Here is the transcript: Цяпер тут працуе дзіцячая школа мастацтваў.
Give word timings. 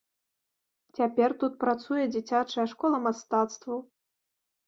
Цяпер 0.99 1.29
тут 1.43 1.59
працуе 1.65 2.03
дзіцячая 2.15 2.65
школа 2.73 2.97
мастацтваў. 3.09 3.77